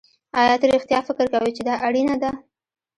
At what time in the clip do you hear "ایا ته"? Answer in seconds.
0.39-0.65